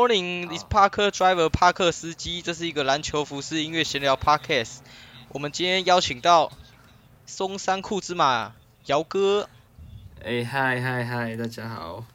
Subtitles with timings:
[0.00, 4.78] Morning, this Parker driver 帕克司机，这是一个篮球服饰音乐闲聊 podcast。
[5.28, 6.50] 我们今天邀请到
[7.26, 8.54] 松山库之马
[8.86, 9.46] 姚哥，
[10.24, 12.06] 哎嗨嗨嗨，大家好。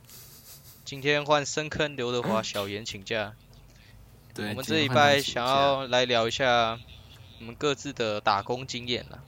[0.83, 3.35] 今天换深坑刘德华小严请假。
[4.33, 6.79] 对，我们这礼拜想要来聊一下
[7.39, 9.19] 我们各自的打工经验啦。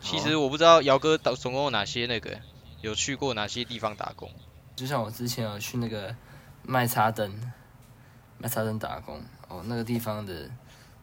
[0.00, 2.40] 其实我不知道姚哥总总共有哪些那个
[2.80, 4.30] 有去过哪些地方打工。
[4.74, 6.16] 就像我之前有去那个
[6.66, 7.32] 卖茶灯，
[8.38, 10.50] 卖茶灯打工哦，那个地方的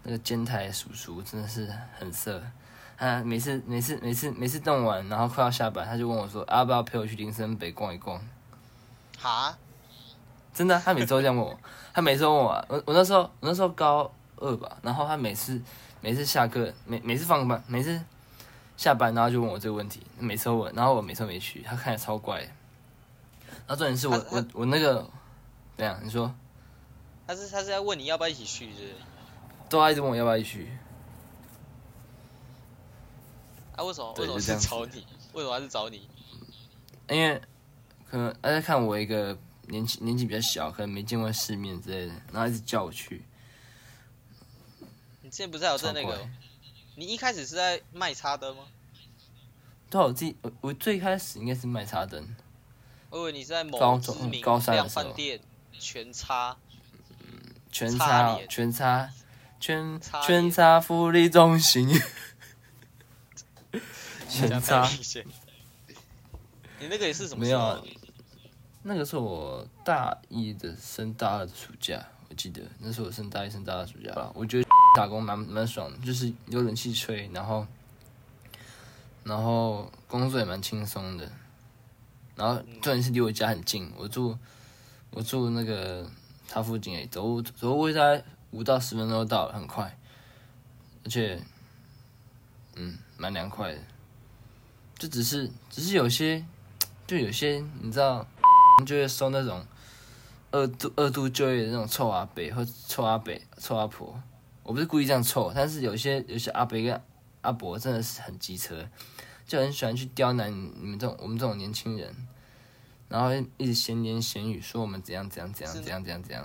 [0.04, 2.42] 那个监台叔叔真的是很色，
[2.98, 8.22] 他每次每次每次每次弄完，然后快要下班，他就问我说，要不要陪我去林森北逛一逛？
[9.18, 9.58] 哈？
[10.54, 11.58] 真的，他每次都这样问我，
[11.94, 15.60] 他每次问我，我我那时候我那时候高二吧，然后他每次
[16.02, 18.00] 每次下课，每每次放班，每次
[18.76, 22.42] 下班，然后就问我这个问题，每次问，然后我每次都没去，他看起来超怪。
[23.66, 25.08] 然后重点是我我我那个，
[25.78, 26.00] 怎样？
[26.04, 26.34] 你说？
[27.26, 28.94] 他是他是在问你要不要一起去，是？
[29.70, 30.78] 都一直问我要不要一起去。
[33.76, 33.84] 啊？
[33.84, 34.14] 为什么？
[34.14, 35.06] 为什么是找你？
[35.34, 36.08] 为什么还是找你？
[37.10, 37.42] 因为
[38.10, 43.24] 可能他在看我一个年纪年纪比较小，可能没见过世面之类的，然后一直叫我去。
[45.22, 46.30] 你之前不是还有在那个？
[46.96, 48.64] 你一开始是在卖插灯吗？
[49.90, 52.36] 对，我自己我我最开始应该是卖插灯。
[53.10, 55.40] 我以为你在某知名量饭店
[55.84, 56.56] 全差，
[57.70, 59.10] 全差全差
[59.60, 61.90] 全全差福利中心，
[64.30, 64.90] 全差。
[66.80, 67.42] 你那个也是什么？
[67.44, 67.86] 没有，
[68.84, 74.32] 那个是我大一的升大二的暑假，我记得那是我升大一升大二暑假吧。
[74.34, 77.68] 我觉得 打工蛮蛮爽的，就是有冷气吹，然后
[79.24, 81.30] 然后工作也蛮轻松的。
[82.36, 84.36] 然后重点是离我家很近，我住
[85.14, 86.10] 我住那个
[86.50, 89.98] 他附近诶，走走路大概五到十分钟就到了，很快，
[91.06, 91.40] 而且
[92.76, 93.80] 嗯蛮凉快的，
[94.98, 96.44] 就只是只是有些
[97.06, 98.28] 就有些你知道
[98.86, 99.64] 就会收那种
[100.52, 104.20] 二度二度就业的那种臭阿伯或臭阿伯臭阿婆，
[104.64, 107.02] 我不是故意这样臭，但是有些有些阿伯跟
[107.42, 108.88] 阿伯真的是很机车。
[109.46, 112.16] 就很喜欢去刁难你们这种我们这种年轻人，
[113.14, 116.44] 然后一直闲言闲语说我们怎样怎样怎样怎样怎样怎样，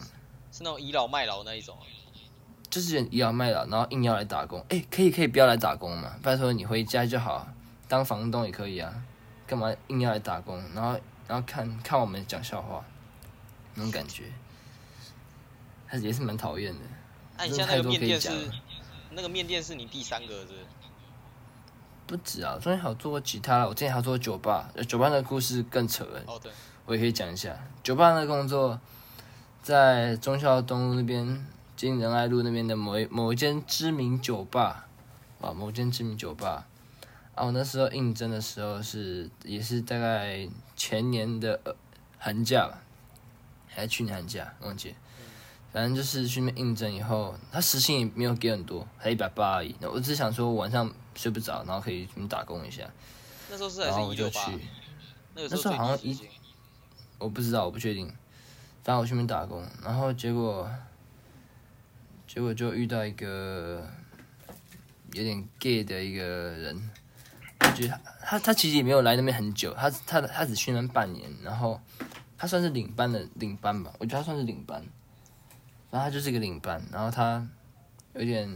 [0.52, 1.74] 是那种倚老卖老那一种，
[2.68, 4.62] 就是倚老卖老，然后硬要来打工。
[4.68, 6.14] 哎，可以可以不要来打工嘛？
[6.22, 7.48] 拜托你回家就好，
[7.88, 9.02] 当房东也可以啊，
[9.46, 10.62] 干嘛硬要来打工？
[10.74, 12.84] 然后然后看看我们讲笑话，
[13.72, 14.24] 那种感觉，
[15.86, 16.80] 还是也是蛮讨厌的。
[17.38, 18.50] 那你现在那个面店是
[19.12, 20.48] 那个面店是你第三个是？
[20.48, 20.77] 不
[22.16, 26.50] 止啊，中间还有做过其他，我之前还做过酒吧，酒吧的故事更扯哦，对，
[26.86, 27.56] 我也可以讲一下。
[27.82, 28.80] 酒吧那工作，
[29.62, 31.46] 在忠孝东路那边，
[31.76, 34.86] 经仁爱路那边的某一某一间知名酒吧，
[35.40, 36.66] 啊，某间知名酒吧。
[37.34, 41.60] 啊，我那时候应征的时候是，也是大概前年的
[42.18, 42.82] 寒假吧，
[43.68, 44.94] 还是去年寒假，忘记。
[45.70, 49.76] 反正就是去那边应征以后，他时薪也没有给很多，才一百八而已。
[49.78, 52.88] 那我只想说晚上睡不着，然后可以去打工一下。
[53.50, 54.52] 那时候是还是一六八？
[55.34, 56.16] 那时候好像一，
[57.18, 58.06] 我不知道，我不确定。
[58.84, 60.70] 反正我去那边打工，然后结果，
[62.28, 63.84] 结果就遇到一个
[65.12, 66.90] 有点 gay 的一个人。
[67.60, 71.80] 我觉得他他其实也没有来那边很久，他他他只去那边半年，然后
[72.38, 74.80] 他算是领班的领班吧，我觉得他算是领班。
[75.90, 77.46] 然后他就是一个领班，然后他
[78.14, 78.48] 有点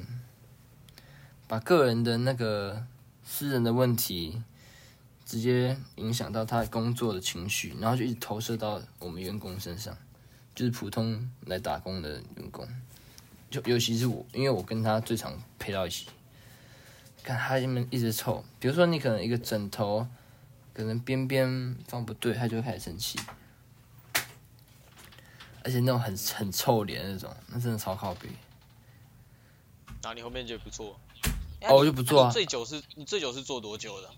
[1.52, 2.82] 把个人的那个
[3.22, 4.42] 私人的问题
[5.26, 9.94] 直接影响到他工作的情绪，然后就一直投射到我们员工身上，
[10.54, 12.66] 就是普通来打工的员工，
[13.50, 16.06] 就尤其是我，因为我跟他最常陪到一起，
[17.22, 20.08] 看他们一直臭，比如说你可能一个枕头
[20.72, 23.20] 可能边边放不对，他就会开始生气。
[25.62, 28.30] 而且那种很很臭脸那种，那真的超靠背。
[30.00, 30.98] 然后你后面就不错，
[31.64, 32.30] 哦，我就不做啊。
[32.30, 34.10] 最久是你最久是做多久的？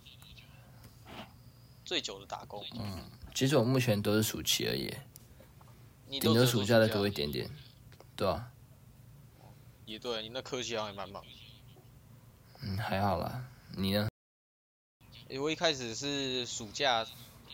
[1.84, 2.64] 最久的打工？
[2.78, 4.92] 嗯，其实我目前都是暑期而已，
[6.20, 7.50] 顶多暑假再多一点点，
[8.16, 8.50] 对啊。
[9.86, 11.22] 也对，你那科技好像也蛮忙。
[12.62, 13.44] 嗯，还好啦。
[13.76, 14.08] 你呢？
[15.38, 17.06] 我一开始是暑假，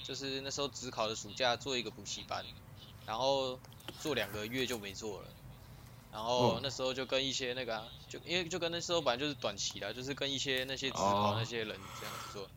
[0.05, 2.45] 就是那时候只考的暑假，做一个补习班，
[3.07, 3.59] 然后。
[3.99, 5.29] 做两个月就没做了，
[6.13, 12.49] 然后那时候就跟一些那个，就因为就跟那时候本来就是短期的，就是跟一些那些职考那些人这样子做，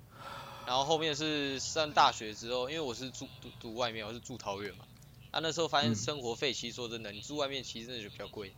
[0.65, 4.85] 然后后面是上大学之后，因为我是住读读外面，我是住桃园嘛，
[5.31, 8.51] 啊，那时候发现生活费其实说真的，你住外面其实真的就比较贵。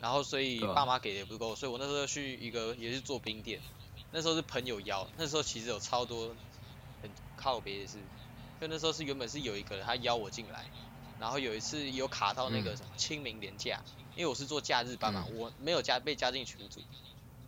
[0.00, 3.60] 然后所以爸妈给的也不够，所以我那时候去一个也是做冰店，
[4.12, 6.36] 那时候是朋友邀，那时候其实有超多
[7.02, 7.98] 很靠别的事，
[8.60, 10.64] 就那时候是原本是有一个人他邀我进来，
[11.18, 12.76] 然后有一次有卡到那个嗯。
[12.76, 13.82] 什么清明年假，
[14.18, 16.80] 因为我是做假日班嘛，我没有加被加进群组，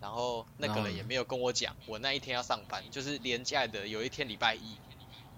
[0.01, 4.77] 然后那个人也没有跟我讲我那一天要上班，就是连假的有一天礼拜一，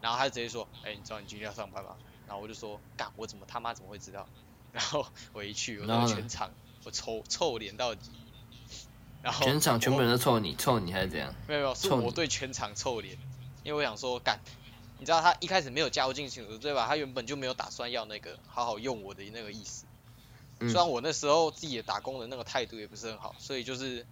[0.02, 1.96] 然后他就直接说，哎、你知道你今天要上班吗？
[2.28, 4.28] 然后我就说，干，我怎么他妈怎么会知道？
[4.72, 6.50] 然后我一去，我全场
[6.84, 8.10] 我臭臭脸到底，
[9.22, 11.34] 然后全场全部人都臭你，臭你还是怎样？
[11.48, 13.16] 没有没有，是我对全场臭脸，
[13.64, 14.38] 因为我想说，干，
[14.98, 16.86] 你知道他一开始没有加入进群组对吧？
[16.86, 19.86] 他原本就没有打算要那个好好用我的那个意思。
[20.62, 24.06] 嗯虽然我那时候自己的打工的那个态度也不是很好，所以就是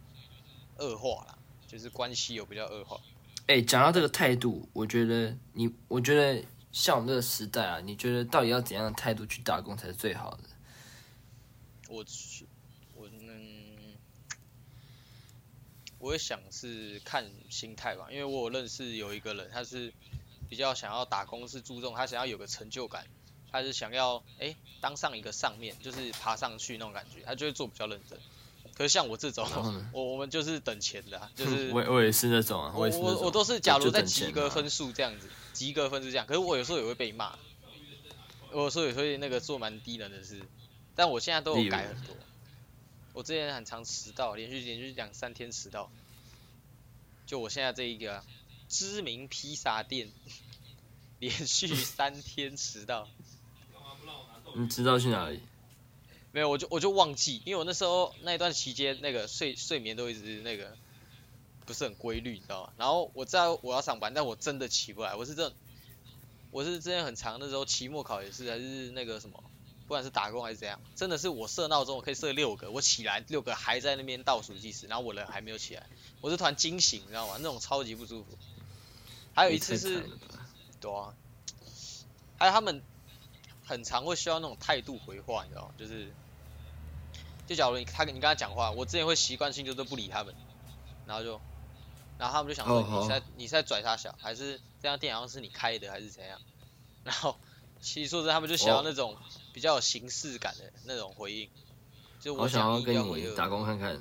[0.78, 3.00] 恶化了，就是关系有比较恶化。
[3.46, 10.44] 哎、讲到这个态度，我觉得你，我觉得像我们这个时代啊，你觉得到底要怎样的态度去打工才是最好的？
[11.88, 12.46] 我去，
[12.94, 13.96] 我嗯，
[15.98, 19.92] 我也想是看心态吧，因为我有认识有一个人，他是
[20.48, 23.04] 比较想要打工，是注重他想要有个成就感，
[23.52, 28.18] 他是想要哎、当上一个上面，就是爬上去那种感觉，他就会做比较认真。
[28.74, 29.46] 可是像我这种
[29.92, 37.38] 我我们就是等钱的、啊，就是我我也是那种啊，我我我都是假如在及格分数这样子，及格分数这样，可是我有时候也会被骂，
[38.52, 40.40] 我有时候也会那个做蛮低能的事，
[40.94, 42.16] 但我现在都有改很多。
[43.12, 45.90] 我之前很常迟到，连续连续两三天迟到，
[47.26, 48.24] 就我现在这一个啊、
[48.68, 50.10] 知名披萨店，
[51.18, 53.08] 连续三天迟到，
[54.54, 55.40] 你知道去哪里？
[56.32, 60.76] 没有我就我就忘记，因为我那时候那一段期间那个睡睡眠都一直那个
[61.66, 62.72] 不是很规律，你知道吗？
[62.76, 65.56] 然后我知道我要上班，但我真的起不来，我是真的，
[66.52, 69.42] 我是之前很长的时候期末考也是，还是那个什么，
[69.86, 75.84] 不管是打工还是怎样，真的是我设闹钟我可以设六个，我起来六个还在那边倒数计时，然后我人还没有起来，
[76.20, 77.34] 我是突然惊醒，你知道吗？
[77.38, 78.38] 那种超级不舒服。
[79.34, 80.04] 还有一次是
[80.80, 81.12] 对啊，
[82.38, 82.82] 还有他们
[83.70, 85.74] 很常会需要那种态度回话，你知道吗？
[85.78, 86.12] 就是，
[87.46, 90.34] 就假如你他跟你跟他讲话，我之前会习惯性就是不理他们，
[91.06, 91.40] 然后就，
[92.18, 96.40] 然后他们就想说你是在你是在拽他小，还是这家店好像是你开的还是怎样？
[97.04, 97.36] 然后
[97.80, 99.16] 其实说真的，他们就想要哦那种
[99.52, 101.48] 比较有形式感的那种回应，
[102.18, 103.34] 就我想要跟你。
[103.36, 104.00] 打工看看。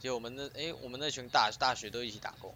[0.00, 2.52] 就我们那诶，我们那群大大学都一起打工，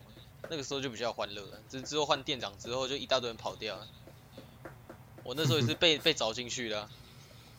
[0.50, 1.62] 那个时候就比较欢乐了。
[1.68, 3.86] 只之后换店长之后，就一大堆人跑掉了。
[5.26, 6.90] 我那时候也是被 被找进去的啊。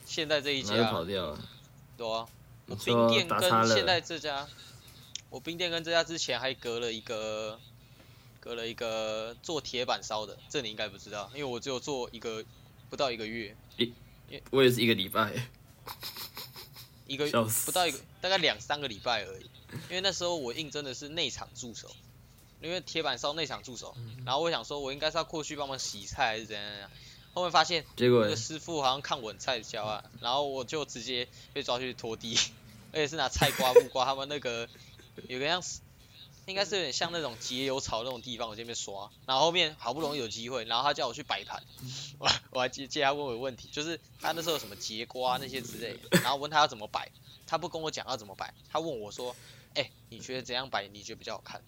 [0.06, 1.50] 现在这一家，跑掉了。
[1.98, 2.26] 对啊，
[2.68, 4.48] 我冰店跟现在这家，
[5.30, 7.60] 我冰店跟这家之前还隔了一个，
[8.40, 12.44] 隔了一个做铁板烧的，这你应该不知道，因为我只有做一个
[12.90, 13.94] 不到一个月，一
[14.50, 15.34] 我也是一个礼拜，
[17.06, 17.26] 一个
[17.66, 19.50] 不到一个，大概两三个礼拜而已。
[19.90, 21.94] 因为那时候我应征的是内场助手，
[22.62, 26.92] 因为铁板烧内场助手，嗯然后我想说我应该是要过去帮忙洗菜还是怎样怎样，
[27.38, 32.36] 后面发现结果那个师傅好像看我很菜教啊，然后我就直接被抓去拖地，
[32.92, 34.68] 而且是拿菜瓜木瓜他们那个
[35.30, 35.82] 有个样子，
[36.48, 41.62] 应该是有点像那种节油槽那种地方，我这边刷，然后后面好不容易有机会，然后他叫我去摆盘，
[42.18, 47.12] 我 我还接接他问我问题，就是他那时候有什么节瓜那些之类的，然后问他要怎么摆，
[47.46, 49.36] 他不跟我讲要怎么摆，他问我说，
[49.76, 51.62] 哎、你觉得怎样摆你觉得比较好看？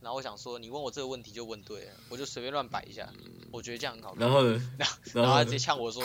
[0.00, 3.12] 然后我想说，你问我这个问题就问对了，我就随便乱摆一下，
[3.50, 4.20] 我觉得这样很好看。
[4.20, 4.62] 然后呢？
[5.12, 6.02] 然后他直接呛我说，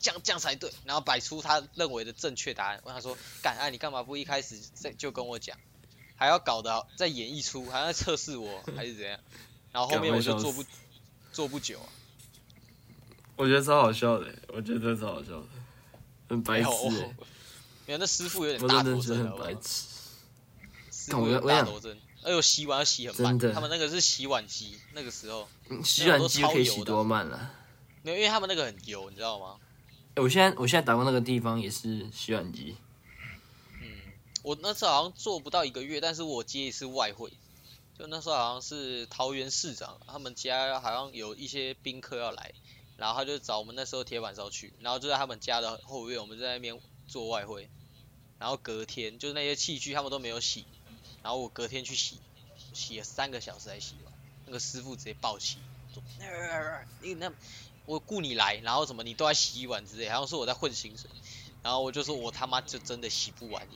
[0.00, 2.80] 这样这样才对，然后摆出他认为的正确答案。
[2.84, 5.58] 我想说，干啊，你干嘛不一开始在就跟我讲，
[6.14, 9.18] 还要搞得再演绎出，还要测试我还是怎样？
[9.72, 10.64] 然后后面我就做不
[11.32, 11.88] 做不久啊，
[13.36, 15.46] 我觉得超好笑的，我觉得真的超好笑的，
[16.28, 17.16] 很白痴哎，
[17.86, 19.48] 没有那师傅有点我大头真的觉得很症好不好？
[19.48, 19.86] 白痴。
[20.90, 23.54] 师傅有我我想点大头症，哎呦洗碗要洗很慢，真的。
[23.54, 25.48] 他们那个是洗碗机，那个时候。
[25.68, 27.52] 嗯洗碗机可以洗多慢了？
[28.02, 29.56] 没有，因为他们那个很油，你知道吗？
[30.14, 32.76] 欸我现在我现在打工那个地方也是洗碗机，
[33.80, 37.30] 嗯，我那次好像做不到一个月，但是我接一次外汇，
[37.98, 42.54] 就那时候好像是桃园市长，他们家好像有一些宾客要来，
[42.96, 47.68] 然后他就找我们那时候铁板烧去，然后就在他们家的后院，我们在那边做外汇，
[48.38, 50.64] 然后隔天就是那些器具他们都没有洗，
[51.26, 52.20] 然后我隔天去洗，
[52.72, 54.14] 洗了三个小时才洗完，
[54.46, 55.58] 那个师傅直接暴气，
[55.92, 56.00] 说
[57.00, 57.32] 你那
[57.84, 61.10] 我雇你来，然后什么你都在洗碗之类，好像说我在混薪水。
[61.64, 63.66] 然后我就说我他妈就真的洗不完，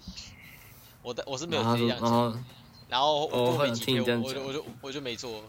[1.03, 2.45] 我的我是没有这样讲，
[2.89, 5.43] 然后我想没几天我我就我就我就没做，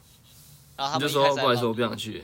[0.76, 2.24] 然后他们就们一开始还说我不想去，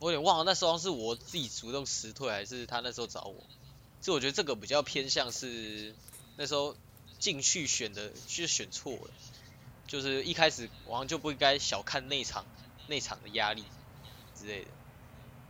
[0.00, 3.42] 我有点忘了那时候是我自己主动辞退，还是他那时候找我。
[4.02, 5.94] 就我觉得这个比较偏向是
[6.36, 6.76] 那时候
[7.20, 9.10] 进去选的，就是选错了。
[9.86, 12.44] 就是一开始好像就不应该小看内场
[12.88, 13.64] 内场的压力
[14.36, 14.70] 之类的。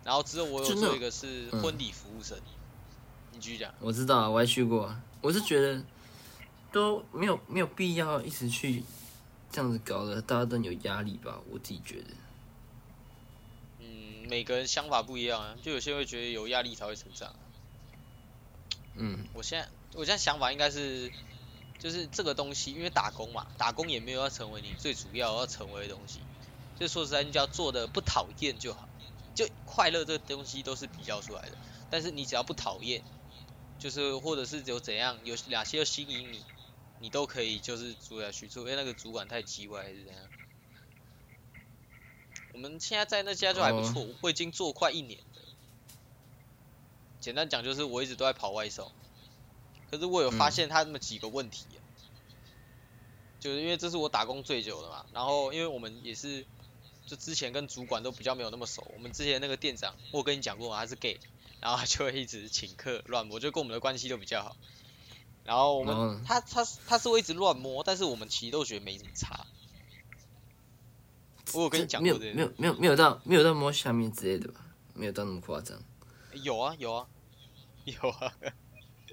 [0.02, 2.38] 然后之后我有做一个是婚礼服务生，
[3.32, 3.72] 你继续讲。
[3.80, 4.94] 我知道啊，我还去过。
[5.20, 5.82] 我是觉得
[6.72, 8.82] 都没有没有必要一直去
[9.52, 11.38] 这样子搞的，大家都有压力吧？
[11.50, 12.08] 我自己觉得。
[13.80, 17.34] 嗯，每个人想法不一样啊，就有些会觉得有压力才会成长。
[18.94, 21.12] 嗯，我现在我现在想法应该是，
[21.80, 26.20] 就是这个东西，因为打工嘛，打工也没有要成为你最主要要成为的东西。
[26.78, 28.88] 就说实在，你只要做的不讨厌就好。
[29.34, 31.56] 就快乐这个东西都是比较出来的，
[31.88, 33.02] 但是你只要不讨厌，
[33.78, 36.44] 就是或者是有怎样，有哪些吸引你，
[36.98, 40.22] 你都可以就是做下去，除非那个主管太叽歪还是怎样。
[42.52, 45.42] 我们现在在那家就还不错，我已经做快一年了。
[47.20, 48.90] 简单讲就是我一直都在跑外送，
[49.90, 51.66] 可是我有发现他那么几个问题，
[53.40, 56.46] 就是因为这是我打工最久的嘛，然后因为我们也是。
[57.06, 61.18] 就之前跟主管都比较没有那么熟，我们之前那个店长，我跟你讲过嘛，他是 gay，
[61.60, 64.56] 然后他就会一直请客乱摸，就跟我们的关系都比较好。
[65.42, 69.44] 然后我们他他他是会一直乱摸，但是我们其实都觉得没什么差。
[71.52, 74.60] 我有跟你讲过的，没有没有没有到没有到摸下面之类的吧，
[74.94, 75.82] 没有到那么夸张。
[76.34, 77.08] 有啊有啊
[77.86, 78.32] 有啊。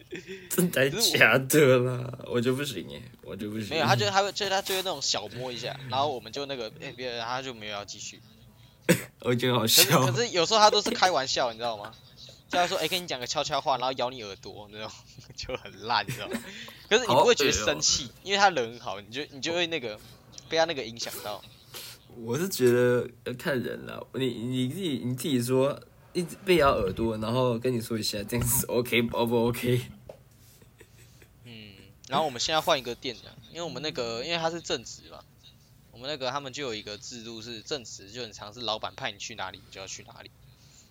[0.50, 2.20] 真的假的啦？
[2.28, 3.70] 我就不行耶，我就不行。
[3.70, 8.22] 没有，他就他会，就他就会那种小摸一下，然后我们就那个，哎，别，他就没有要继续。
[9.22, 10.06] 我觉得好笑。
[10.06, 11.92] 可是有时候他都是开玩笑，你知道吗？
[12.50, 14.90] 就他说，哎，跟你讲个悄悄话，然后咬你耳朵那种，
[15.36, 16.42] 就很烂，你知道吗？
[16.90, 20.00] 可是你不会觉得生气，因为他人很好，你就你就会那个
[20.48, 21.44] 被他那个影响到。
[22.16, 25.78] 我是觉得要看人了，你你自己你自己说，
[26.14, 29.82] 一直被咬耳朵，然后跟你说一下，这样子 OK 不不 OK？
[32.08, 35.24] 然后我们现在换一个店的，因为我们那个，因为他是正职嘛，
[35.92, 40.32] 我们那个他们就有一个制度是正职就很常是老板派你去哪里你就要去哪里，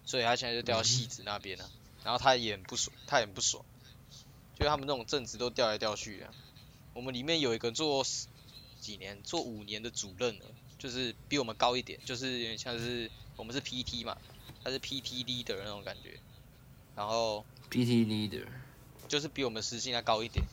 [0.04, 1.70] 所以他现在就调到戏子那边了，
[2.04, 3.64] 然后他也很不爽，他也很不爽，
[4.58, 6.30] 就他们那种正职都调来调去的，
[6.92, 8.04] 我们里面有一个做
[8.80, 10.44] 几年做五年的主任了，
[10.78, 14.18] 就是比我们高一点，就是有点像是我们是 PT 嘛，
[14.62, 16.20] 他是 PT leader 那种感觉，
[16.94, 18.44] 然后 PT leader
[19.08, 20.44] 就是比我们时薪要高一点。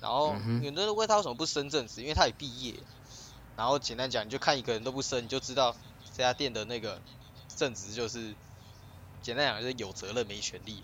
[0.00, 2.74] 然后有的人问他为什么不升正职，因为他也毕业。
[3.56, 5.76] 然后简单讲，你就看一个人都不升，你就知道
[6.16, 7.02] 这家店的那个
[7.54, 8.34] 正职就是，
[9.20, 10.82] 简单讲就是有责任没权利，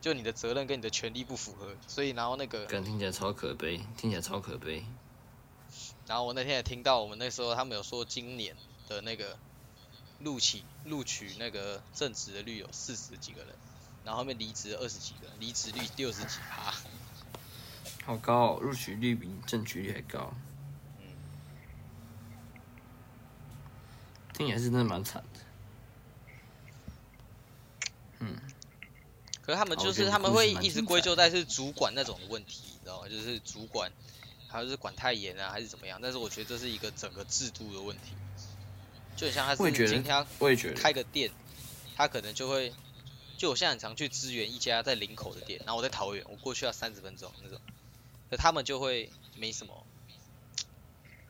[0.00, 2.66] 就你的责任跟你的权利不符合，所以然后那个。
[2.66, 4.84] 听起来超可悲，听起来超可悲。
[6.08, 8.56] 然后我那天也听到我们那时候他们有说今年
[8.88, 9.38] 的那个
[10.18, 13.54] 录取录取那个正职的率有四十几个人，
[14.04, 16.74] 然后后面离职二十几个，离职率六十几趴。
[18.06, 20.34] 好高哦，录取率比正取率还高。
[21.00, 21.06] 嗯，
[24.34, 25.40] 听起来是真的蛮惨的。
[28.18, 28.36] 嗯，
[29.40, 33.08] 可是他们就是他们会一直归咎在是主管那种的问题，你知道吗？
[33.08, 33.90] 就是主管，
[34.48, 35.98] 还是管太严啊，还是怎么样？
[36.02, 38.12] 但是我觉得这是一个整个制度的问题。
[39.16, 41.30] 就很像他是今天我也觉得开个店，
[41.96, 42.74] 他可能就会，
[43.38, 47.58] 就我现在很常去支援一家在林口的店，然后我在桃园，我过去要三十分钟那种。
[48.34, 49.86] 可他们就会没什么，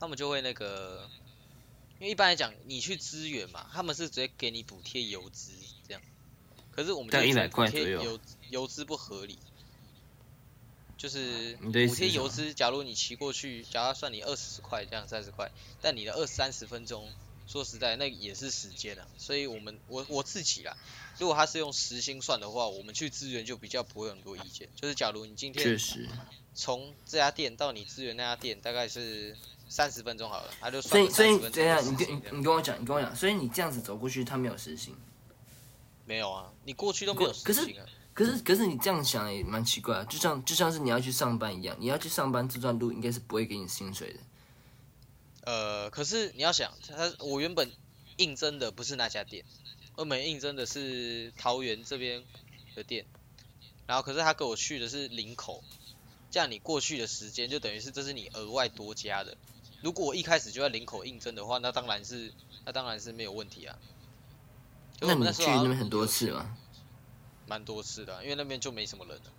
[0.01, 1.11] 他们就会那个，
[2.01, 5.53] 因为一般来讲，你去支援嘛，他们是直接给你补贴油资
[5.87, 6.01] 这样。
[6.73, 7.11] 可是我们
[7.51, 8.19] 补贴油
[8.49, 9.39] 油资不合理，
[10.97, 15.51] 就是补贴油资，假如你骑过去，假如算你二十块这样三十块，
[15.83, 17.13] 但你的二三十分钟，
[17.47, 19.07] 说实在那也是时间啊。
[19.19, 20.75] 所以我们我我自己啦，
[21.19, 24.71] 如果他是用时薪算的话，我们去支援就比较不会很多意见。
[24.81, 26.09] 就是假如你今天确实。
[26.55, 29.37] 从这家店到你支援那家店大概是
[29.69, 34.95] 三十分钟好了，他就算所以所以等下你跟你你跟我讲，你跟我讲，所以你这样子走过去，他没有实行？
[36.07, 37.87] 没有啊，你过去都没有实行啊。
[38.13, 44.21] 可是可是你这样想也蛮奇怪，就像就像是你要去上班一样，你要去上班这段路应该是不会给你薪水的。
[45.47, 47.73] 呃，可是你要想，他我原本
[48.17, 49.45] 应征的不是那家店，
[49.97, 52.23] 我们应征的是桃园这边
[52.77, 53.05] 的店，
[53.89, 55.65] 然后可是他给我去的是林口。
[56.35, 59.37] 这样你过去的时间就等于是这是你额外多加的。
[59.83, 63.79] 如果我一开始就在领口应征的话，那当然是那当然是没有问题啊。
[64.99, 66.59] 那你去那边很多次吗？
[67.47, 69.33] 蛮多次的，因为那边就没什么人了。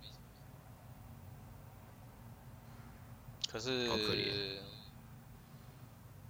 [3.46, 4.16] 可是，可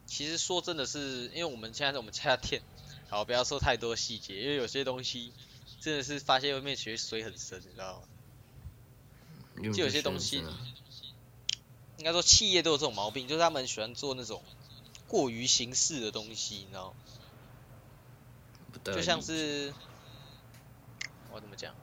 [0.05, 2.61] 其实说真的是，因为我们现在在我们家店
[3.09, 5.33] 好，不要说太多细节，因为有些东西
[5.81, 8.09] 真的是发现外面其实水很深，你知道吗？
[9.63, 10.45] 就有些东西，
[11.99, 14.43] 应该说企业都有这种毛病，就是他们喜欢做那种
[15.09, 16.97] 过于形式的东西，你知道吗？
[18.85, 19.73] 就像是
[21.33, 21.75] 我怎么讲，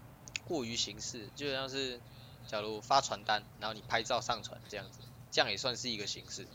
[0.46, 2.00] 过于形式，就像是
[2.48, 5.00] 假如发传单，然后你拍照上传这样子，
[5.32, 6.48] 这样也算是一个形式。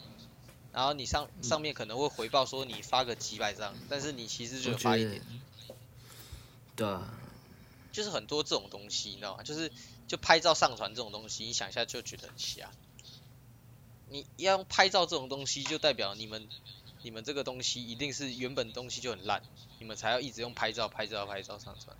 [0.72, 5.22] 然后你上上面可能会回报说你发个几百张，但是你其实就发一点。
[6.76, 7.12] 对啊。
[7.90, 9.42] 就是很多这种东西，你知道吗？
[9.42, 9.72] 就是
[10.08, 12.70] 就拍照上传这种东西，你想一下就觉得很瞎。
[14.08, 16.48] 你要用拍照这种东西，就代表你们
[17.02, 19.42] 你们这个东西一定是原本东西就很烂，
[19.78, 21.94] 你们才要一直用拍照、拍照、拍照上传。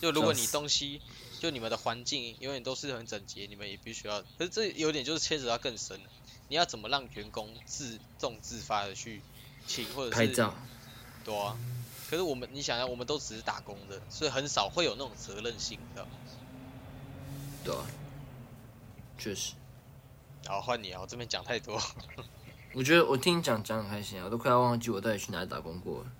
[0.00, 1.02] 就如果你东西
[1.40, 4.22] 就你们的环境永远都是很整洁，你们也必须要。
[4.38, 6.10] 可是这有点就是牵扯到更深了。
[6.48, 9.20] 你要怎么让员工自动自发的去
[9.66, 10.54] 请或者是拍照？
[11.24, 11.58] 对啊。
[12.08, 16.12] 可是我们你想想，我们都只是打工的，所以很少会有那种责任心，知道吗？
[17.68, 17.86] 对啊。
[19.18, 19.52] 确实。
[20.46, 21.00] 好，换你啊！
[21.02, 21.78] 我这边讲太多。
[22.72, 26.12] 我觉得我听你讲讲很开心啊，我都快要忘记我到底去哪里打工过了。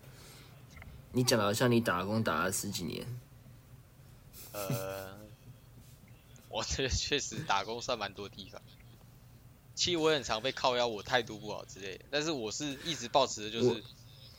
[1.12, 3.20] 你讲的好像你打工打了十几年。
[4.52, 5.16] 呃，
[6.50, 8.60] 我这确实打工算蛮多地方。
[9.74, 12.04] 其实我很常被靠腰，我态度不好之类的。
[12.10, 13.82] 但是我是一直保持的就是，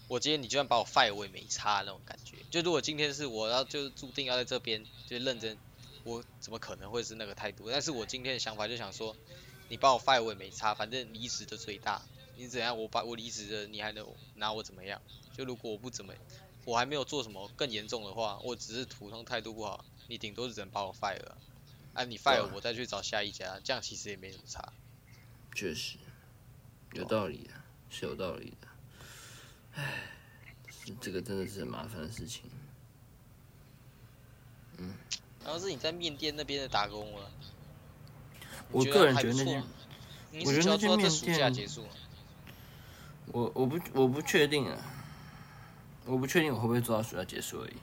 [0.07, 2.35] 我今天你就算把我 fire，我也没差那种感觉。
[2.51, 5.57] 就如果今天是我要就是注定要在这边就认真，
[6.03, 7.69] 我怎么可能会是那个态度？
[7.71, 9.15] 但是我今天的想法就想说。
[9.71, 12.01] 你把我 fire 我也没差，反正离职的最大，
[12.35, 14.03] 你怎样我把我离职了，你还能
[14.33, 14.99] 拿我怎么样？
[15.31, 16.11] 就如果我不怎么，
[16.65, 21.37] 我还没有做什么更严重的话，我只是普通态度不好，你顶多是只能把我 fire，了
[21.93, 24.73] 啊你 fire 我再去找下一家，这样其实也没什么差。
[25.53, 25.99] 确实，
[26.93, 27.53] 有道理的，
[27.91, 28.67] 是有道理的。
[29.73, 30.09] 唉，
[30.99, 32.49] 这个真的是很麻烦的事情。
[34.77, 34.95] 嗯。
[35.49, 37.31] 然后是你在面店那边的打工了。
[38.71, 39.63] 我个人觉得那间，
[40.45, 41.67] 我觉得那间面店，
[43.31, 44.77] 我我不我不确定啊，
[46.05, 47.73] 我不确定我会不会做到暑假结束而已。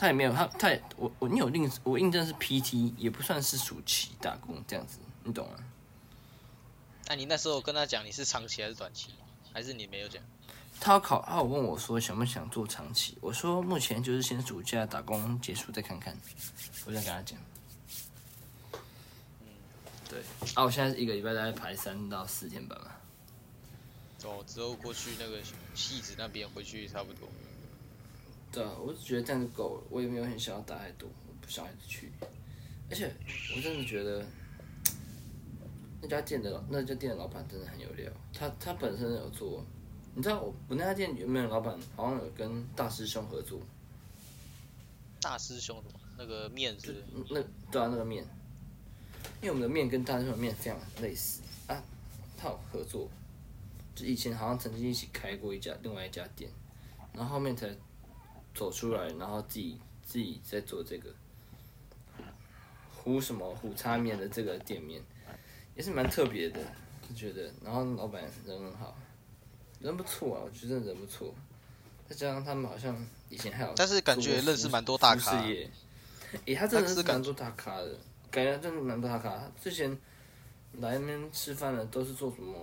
[0.00, 5.58] 他也没有他他也我我你有印我印证是 PT 也不算是暑期打工这样子，你懂吗？
[7.06, 9.14] 那你那时候跟他讲你是长期还是短期，
[9.52, 10.20] 还是你没有讲？
[10.80, 16.16] 他考他有问我说想不想做长期，我说目前就是先暑假打工结束再看看，
[16.86, 17.38] 我再跟他讲。
[20.08, 20.18] 对，
[20.54, 22.98] 啊，我现在一个礼拜大概排三到四天班吧。
[24.24, 25.38] 哦，之后过去那个
[25.74, 27.28] 戏子那边回去差不多。
[28.50, 32.10] 对啊，我只觉得这样就够了，我也没有很想要打太多，我不想一直去。
[32.90, 33.14] 而且
[33.54, 34.24] 我真的觉得
[36.02, 39.64] 那家店的那家店的老板真的很有料，他他本身有做，
[40.14, 43.60] 你知道我我那家店原本老板好像有跟大师兄合作。
[45.20, 45.82] 大师兄？
[46.16, 47.04] 那个面是？
[47.28, 48.24] 那对啊，那个面。
[49.42, 51.82] 因为我们的面跟大师兄的面非常类似啊，
[52.36, 53.08] 他有合作，
[53.94, 56.50] 就以前好像曾经一起开过一家另外一家店，
[57.12, 57.74] 然后后面才
[58.54, 61.14] 走出来，然后自己自己在做这个
[62.94, 65.02] 胡什么胡叉面的这个店面，
[65.74, 66.60] 也是蛮特别的，
[67.08, 68.96] 就觉得，然后老板人很好，
[69.80, 71.34] 人不错啊，我觉得人不错，
[72.08, 72.96] 再加上他们好像
[73.28, 75.42] 以前还有，但是感觉认识蛮多大咖，
[76.44, 77.98] 诶，他真的是蛮多大咖的。
[78.30, 79.90] 感觉真的蛮多大咖，之前
[80.74, 82.54] 来那边吃饭的都是做什么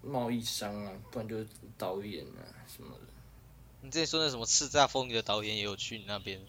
[0.00, 3.00] 贸易商啊，不然就是导演啊什么的。
[3.80, 6.40] 你之前说那什么叱咤风云的导演也有去你那边？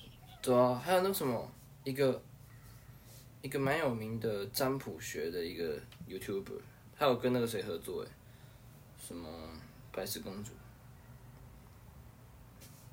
[0.42, 1.52] 对啊，还有那什么
[1.84, 2.22] 一个
[3.42, 6.60] 一个蛮有名的占卜学的一个 YouTuber，
[6.98, 8.10] 他有跟那个谁合作诶？
[9.08, 9.28] 什么
[9.98, 10.52] 白雪公主？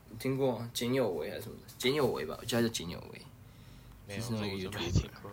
[0.08, 1.74] 你听过简有为还是什么的？
[1.76, 3.20] 简有为吧，我叫他简有为。
[4.08, 4.30] 没有，我
[4.72, 5.30] 没听过。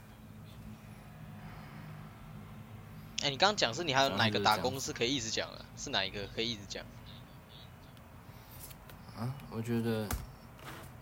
[3.24, 5.66] 哎，你刚刚讲是你还有哪个打工是可以一直讲的？
[5.78, 6.84] 是哪一个可以一直讲？
[9.18, 10.10] 啊，我觉得，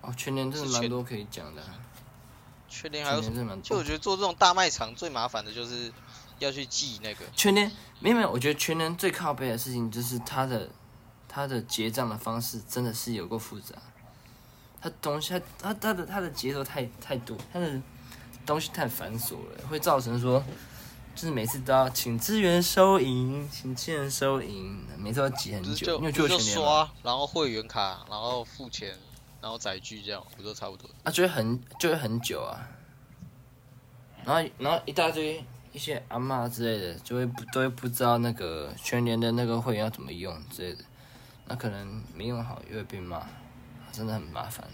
[0.02, 1.64] 哦，全年真的蛮多可以讲的。
[2.68, 3.60] 全年还有什么？
[3.64, 5.92] 就我觉得做这种大卖场最麻烦的就是
[6.40, 7.26] 要去记那个。
[7.36, 10.70] 全年没有没有，我觉得全年最靠背的事情就是他的
[11.28, 13.76] 他的结账的方式真的是有够复杂。
[14.82, 17.82] 他东西他他他的他的节奏太太多，他的
[18.46, 20.44] 东西太繁琐了，会造成说。
[21.16, 25.98] 就是每次都要请资源收银，请资源收银，每次都要挤很久。
[25.98, 28.96] 因为就刷，然后会员卡，然后付钱，
[29.42, 30.90] 然后载具这样，不都差不多？
[31.04, 32.66] 啊，就会很就会很久啊。
[34.24, 40.84] 然后然后一大堆一些阿妈之类的，就会不都会不知道那个全年的那个会员要怎么用之类的。
[41.48, 43.26] 那可能没用好又会被骂，
[43.92, 44.68] 真的很麻烦。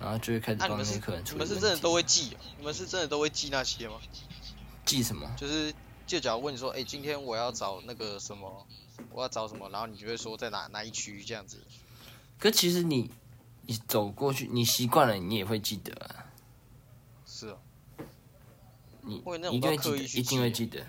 [0.00, 2.36] 然后就会开始帮那些客人处理你们是真的都会记？
[2.56, 3.96] 你们是真的都会记那些吗？
[4.84, 5.28] 记什么？
[5.36, 5.74] 就是
[6.06, 8.66] 就假如问你说，哎，今天我要找那个什么，
[9.10, 11.58] 我要找什么，然后你就会说在哪哪一区这样子。
[12.38, 13.10] 可其实你
[13.66, 15.92] 你走过去，你习惯了，你也会记得。
[16.06, 16.17] 啊。
[19.08, 20.86] 你一定会记得，一定会记得。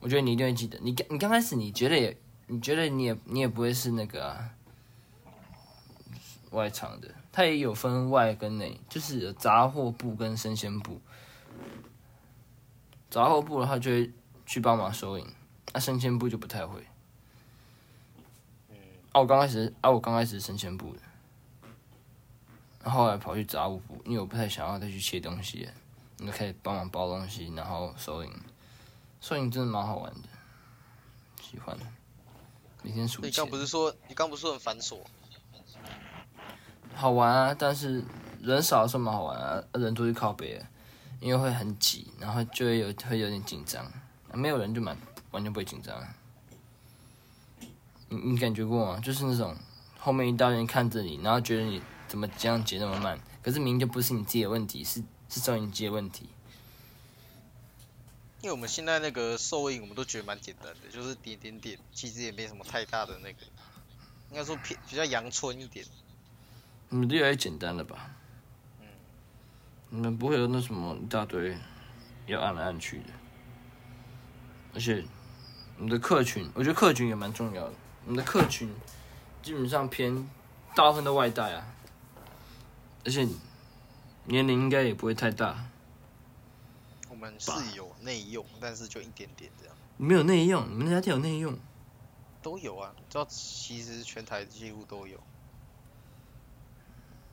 [0.00, 0.78] 我觉得你一定会记得。
[0.82, 2.16] 你刚你刚开始你觉得也，
[2.48, 4.36] 你觉得你也你也不会是那个
[6.50, 7.14] 外场的。
[7.32, 11.00] 它也有分外跟内，就是杂货部跟生鲜部。
[13.08, 14.10] 杂货部的话就会
[14.44, 15.26] 去帮忙收银，
[15.72, 16.80] 那生鲜部就不太会。
[19.12, 21.00] 啊，我刚开始啊，我刚开始生鲜部的，
[22.84, 25.68] 然后来跑去杂物部，因为我不太想要再去切东西，
[26.26, 28.30] 就可以帮忙包东西，然后收银。
[29.20, 30.28] 收银真的蛮好玩的，
[31.42, 31.76] 喜欢。
[32.82, 33.28] 每天数钱。
[33.28, 34.98] 你刚不是说你刚不是说很繁琐？
[36.94, 38.02] 好玩啊，但是
[38.40, 40.62] 人少的时候蛮好玩啊，人多就靠北，
[41.20, 43.84] 因为会很挤，然后就会有会有点紧张。
[44.32, 44.96] 没有人就蛮
[45.32, 45.94] 完全不会紧张。
[48.08, 49.00] 你你感觉过吗？
[49.00, 49.54] 就是那种
[49.98, 56.28] 后面一大人看着你，然后觉得你怎么这样结那么慢，可是明明就不是你自己的问题，是是收音机的问题。
[58.42, 63.38] 因为我们现在那个收音，我们都觉得蛮简单的，就是点点点，其实也没什么太大的那个，
[64.30, 65.84] 应该说偏比较阳春一点。
[66.88, 68.10] 你们越来越简单了吧？
[68.80, 68.86] 嗯，
[69.90, 71.54] 你们不会有那什么一大堆
[72.26, 73.10] 要按来按去的，
[74.74, 75.04] 而且
[75.76, 77.74] 你的客群，我觉得客群也蛮重要的。
[78.06, 78.74] 你的客群
[79.42, 80.28] 基本上偏
[80.74, 81.74] 大部分都外带啊，
[83.04, 83.28] 而且
[84.24, 85.66] 年龄应该也不会太大。
[87.08, 89.74] 我们是有内用，但是就一点点这样。
[89.96, 91.58] 没有内用，你们家店有内用？
[92.42, 95.18] 都有啊，知道其实全台几乎都有。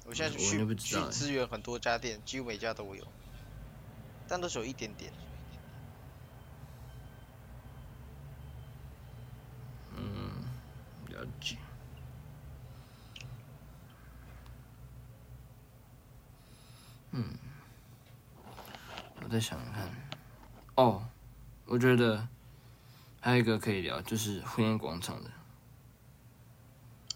[0.05, 3.05] 我现在去去支援很多家店，几乎每家都有，
[4.27, 5.13] 但都是有一点点。
[9.95, 10.45] 嗯，
[11.09, 11.57] 了解。
[17.11, 17.23] 嗯，
[19.23, 19.89] 我再想想看。
[20.75, 21.03] 哦，
[21.65, 22.27] 我觉得
[23.19, 25.31] 还有一个可以聊，就是婚宴广场的。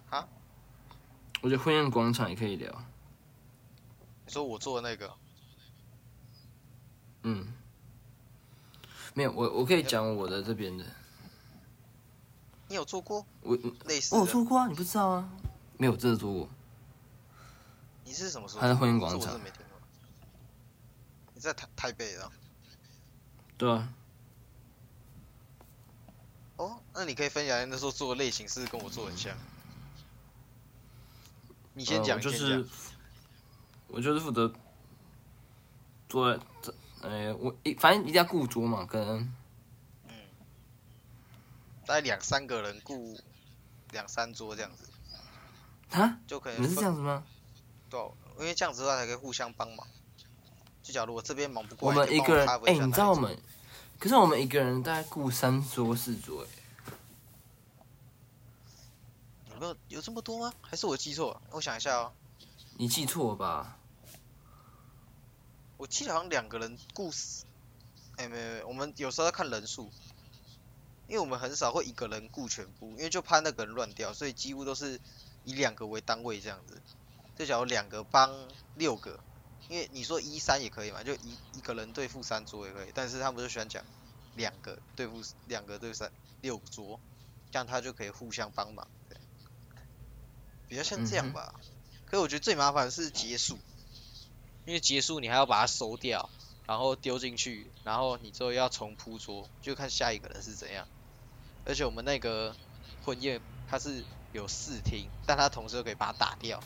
[0.10, 0.28] 啊
[1.42, 2.72] 我觉得婚宴广场也可以聊。
[4.26, 5.14] 你说我做的那个？
[7.24, 7.54] 嗯，
[9.14, 10.86] 没有，我我可以讲我的这边的。
[12.68, 13.26] 你有做过？
[13.42, 14.16] 我类似。
[14.16, 15.30] 我有做过啊，你不知道啊？
[15.78, 16.50] 没有，真的做过。
[18.04, 18.62] 你是什么时候？
[18.62, 19.40] 他在婚宴广场。
[21.42, 22.32] 你在台台北啊？
[23.58, 23.92] 对啊。
[26.58, 29.36] 哦，那你可以分享那时候做的类型是跟我做很像。
[31.74, 32.64] 你先讲，就是
[33.88, 34.54] 我就是负责
[36.08, 39.34] 坐在这，呃，我一反正一定要顾桌嘛，可能，
[40.10, 40.14] 嗯，
[41.88, 43.20] 大概两三个人雇
[43.90, 44.88] 两三桌这样子，
[45.90, 46.20] 啊？
[46.28, 47.24] 就可能是这样子吗？
[47.90, 48.00] 对，
[48.38, 49.88] 因为这样子的话才可以互相帮忙。
[50.84, 53.38] 就假如我这边忙不过来，我们一个人，哎，你知道我们，
[54.00, 56.48] 可是我们一个人大概顾三桌四桌，哎。
[59.62, 60.52] 有有这么多吗？
[60.60, 61.40] 还是我记错？
[61.52, 62.12] 我想一下哦。
[62.78, 63.78] 你记错吧？
[65.78, 67.46] 我记得好像两个人顾四。
[68.16, 69.92] 哎，没没，我们有时候要看人数，
[71.08, 75.00] 因为我们很少会一个人顾全部，因为就怕那个人乱掉，所以几乎都是
[75.44, 76.82] 以两个为单位这样子。
[77.38, 78.32] 就假如两个帮
[78.76, 79.20] 六个，
[79.72, 83.82] 因为你说一三也可以嘛，就一一个人对付三桌也可以，但是他们就喜欢讲
[84.36, 87.00] 两个对付两个对三六桌，
[87.52, 88.86] 这样他就可以互相帮忙。
[90.68, 91.54] 比较像这样吧，
[92.04, 93.58] 可是我觉得最麻烦的是结束，
[94.66, 96.30] 因为结束你还要把它收掉，
[96.68, 100.86] 然后丢进去，然后你之后要重铺桌，就看下一个人是怎样。
[101.64, 102.54] 而且我们那个
[103.04, 106.62] 婚宴它是有四厅，但它同时又可以把它打掉，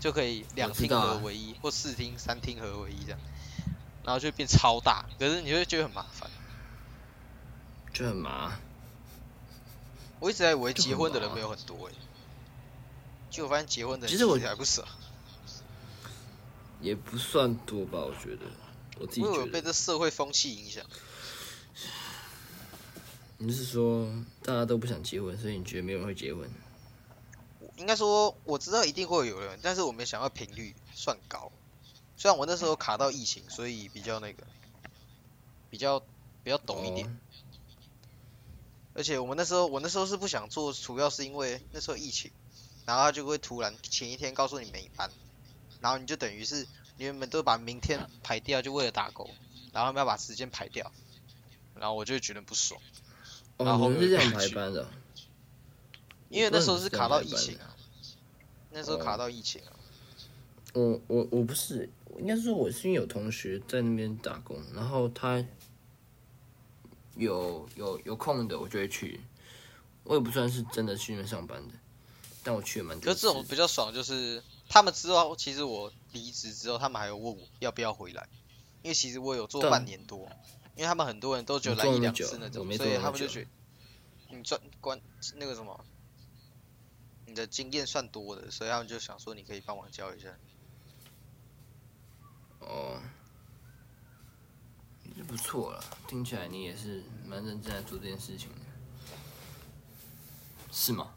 [0.00, 3.18] 就可以两厅合为一，或四厅、三厅合为一这样，
[4.04, 6.30] 然后就变超大，可是你会觉得很麻烦，
[7.92, 8.58] 就很麻。
[10.18, 11.94] 我一直在以为结婚的人没有很多诶。
[13.28, 14.82] 就我发现结婚的人其实我还不少，
[16.80, 18.46] 也不算多吧，我觉得，
[18.98, 20.84] 我自己觉得被这社会风气影响。
[23.38, 24.08] 你是说
[24.42, 26.48] 大家都不想结婚，所以你觉得没有人会结婚？
[27.76, 31.52] 应该说我知道一定会有人，但是我没想到频率算高。
[32.16, 34.42] 虽然我那时候卡到疫情，所以比较那个，
[35.68, 36.00] 比较
[36.42, 37.18] 比较懂一点。
[38.94, 42.30] 而且我们那时候我那时候是不想做，主要是因为那时候疫情，
[42.86, 45.10] 然后他就会突然前一天告诉你没班，
[45.82, 49.28] 然后你就等于是你原本都把明天排掉，就为了打工，
[49.74, 50.90] 然后他们要把时间排掉，
[51.74, 52.80] 然后我就觉得不爽，
[53.58, 54.88] 然哦，后你们是这样排班的哦，
[56.28, 57.74] 因为那时候是卡到疫情啊，
[58.70, 59.72] 那时候卡到疫情啊，
[60.74, 65.44] 我我我不是，应该说我是因为有同学在那边打工，然后他
[67.16, 69.20] 有有有空的，我就会去。
[70.08, 71.74] 我也不算是真的去那边上班的，
[72.44, 73.08] 但我去了蛮多次。
[73.08, 78.28] 可是这种比较爽，就是他们知道，其实我离职之后，他们还有问我要不要回来，
[78.82, 80.30] 因为其实我有做半年多，
[80.76, 83.48] 因为他们很多人都只有来一两次那种，所以他们就觉得
[84.36, 85.00] 你赚关
[85.34, 85.95] 那个什么，你
[87.36, 90.28] 的经验算多的，所以他们就想说你可以帮忙教一下。
[92.58, 93.00] 哦，
[95.14, 98.56] 也不错了，听起来你也是蛮认真在做这件事情的，
[100.72, 101.14] 是吗？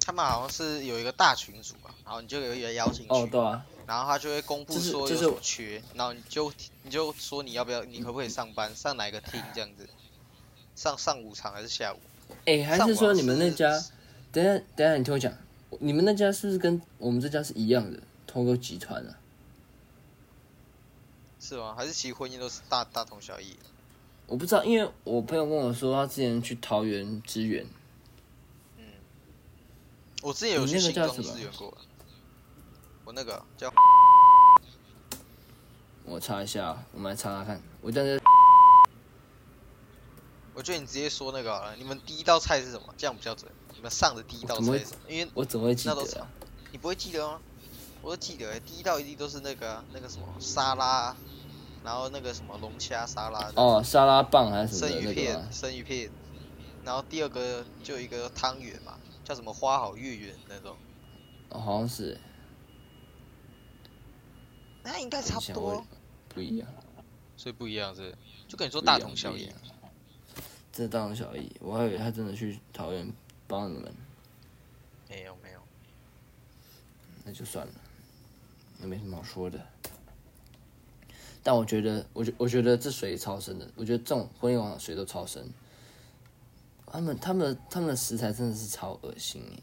[0.00, 6.52] 他们好像是有一个大群组吧，然后你就有一个邀请去，哦，对啊，然后他就会公布说有什么缺，然后你就
[6.84, 9.88] 你就说你要不要，你可不可以上班，上哪个厅这样子，
[10.76, 11.98] 上上午场还是下午？
[12.44, 13.68] 哎、还是说你们那家？
[14.30, 15.32] 等下，等下，你听我讲，
[15.80, 18.00] 你们那家是不是跟我们这家是一样的？
[18.26, 19.18] 同个集团啊？
[21.40, 21.74] 是吗？
[21.74, 23.56] 还是其实婚姻都是大大同小异？
[24.26, 27.64] 我不知道，因为我朋友跟我说，他之前去桃园支援，
[28.76, 28.84] 嗯
[30.22, 31.78] 我之前有那个去新庄叫什么支援过，
[33.04, 33.72] 我那个叫
[36.04, 37.60] 我查一下，我们来查查看。
[37.80, 38.24] 我这样子，
[40.56, 42.94] 我觉得你直接说那个好了，你们第一道菜是什么？
[42.96, 43.52] 这样比较准。
[43.74, 45.00] 你们上的第一道菜是什么？
[45.06, 46.28] 因为我怎么会记那都是得啊？
[46.72, 47.38] 你不会记得吗？
[48.00, 51.14] 我都记得欸，第一道一定都是那个啊那个什么沙拉，
[51.84, 55.52] 然后那个什么龙虾沙拉，哦，沙拉棒还是什生鱼么的那个片？
[55.52, 56.10] 生鱼片，
[56.84, 60.74] 然后第二个就有一个汤圆嘛，叫什么花好月圆那种，
[61.50, 62.18] 哦，好像是，
[64.82, 65.86] 那应该差不多，
[66.30, 66.66] 不一样，
[67.36, 68.16] 所以不一样是是，
[68.48, 69.52] 就跟你说大同小异。
[70.76, 73.10] 这大同小异，我还以为他真的去桃园
[73.46, 73.94] 帮你们，
[75.08, 75.60] 没有没有，
[77.24, 77.72] 那就算了，
[78.76, 79.58] 那没什么好说的。
[81.42, 85.48] 但我觉得，我觉我觉得这水超深的，我觉得这种婚姻网的水都超深。
[86.84, 89.62] 他们他们他们的食材真的是超恶心耶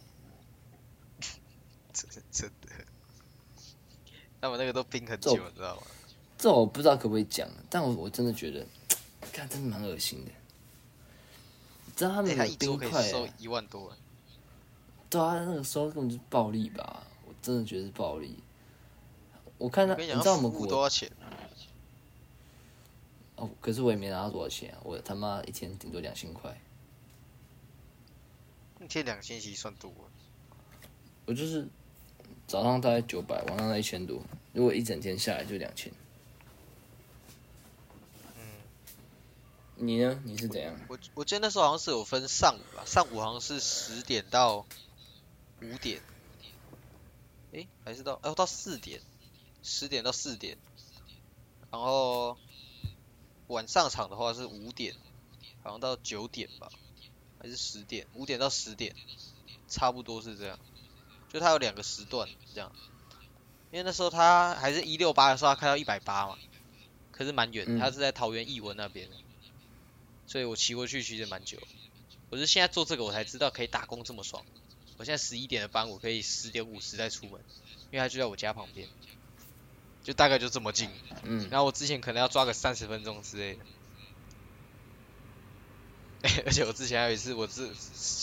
[1.94, 2.86] 真的真的，
[4.42, 5.84] 他们那个都冰很这久，你知道吗？
[6.40, 8.66] 这我不知道可不可以讲，但我我真的觉得，
[9.32, 10.32] 看真的蛮恶心的。
[11.94, 13.94] 你知道他们的一桌可以冰块、收一万多，
[15.12, 18.36] 对啊，那个时候根本就是暴利吧，我真的觉得是暴利。
[19.60, 21.12] 我看他，你，你知道我们服务多少钱？
[23.36, 26.60] 哦，可是我也没拿到多少钱啊，我他妈一天顶多两千块，
[28.82, 30.10] 一天两千其实算多了，
[31.28, 31.68] 我就是
[32.48, 34.20] 早上大概九百，晚上一千多，
[34.52, 35.94] 如果一整天下来就两千。
[39.76, 40.22] 你呢？
[40.24, 40.80] 你是怎样？
[40.88, 44.66] 我我记得那时候好像是有分上午吧，上午好像是十点到
[45.62, 46.02] 五点，
[47.52, 49.02] 诶，还是到哦到四点，
[49.64, 50.58] 十点到四点，
[51.72, 52.38] 然后
[53.48, 54.96] 晚上场的话是五点，
[55.64, 56.70] 好像到九点吧，
[57.40, 58.96] 还是十点，五点到十点，
[59.68, 60.60] 差不多是这样，
[61.30, 62.72] 就它有两个时段这样，
[63.72, 66.38] 因为那时候他还是一六八的时候，他开到一百八嘛，
[67.12, 69.16] 可是蛮远的，嗯它是在桃园艺文那边的。
[70.28, 71.58] 所以我骑过去其实蛮久。
[72.30, 74.44] 我是现在做这个，我才知道可以打工这么爽。
[74.98, 77.42] 我现在十一点的班，我可以十点五十再出门，
[77.92, 78.88] 因为它就在我家旁边，
[80.04, 80.90] 就大概就这么近。
[81.24, 83.60] 嗯，然后我之前可能要抓个三十分钟之类的。
[86.46, 87.70] 而且我之前还有一次，我是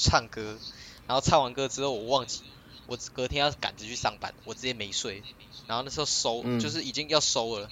[0.02, 0.58] 唱歌，
[1.06, 2.42] 然后唱完歌之后我忘记，
[2.86, 5.22] 我隔天要赶着去上班，我直接没睡。
[5.66, 7.70] 然后那时候收，嗯就是已经要收了，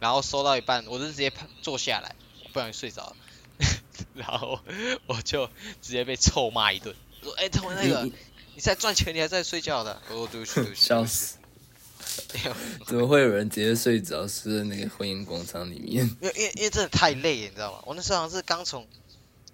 [0.00, 2.16] 然后收到一半，我就直接趴坐下来，
[2.52, 3.16] 不小心睡着了，
[4.14, 4.60] 然后
[5.06, 5.46] 我就
[5.82, 8.12] 直接被臭骂一顿，说：“哎、他们那个你
[8.54, 11.36] 你在赚钱，你还在睡觉的？”我说：“对不起，对不起。”笑死！
[12.86, 16.04] 怎么会有人直接睡着睡在那个婚姻广场里面？
[16.20, 17.82] 因为因为因为真的太累了，你知道吗？
[17.86, 18.86] 我那时候好像是刚从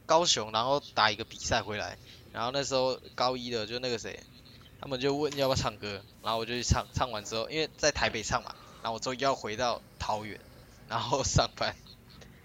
[0.04, 1.96] 高雄，然后打一个比赛回来，
[2.32, 4.20] 然后那时候高一的就那个谁，
[4.80, 10.38] 他们就问要不要唱歌，然后我就去唱，唱完之后，因为在台北唱嘛，然后我之后又要回到桃园，
[10.88, 11.76] 然后上班，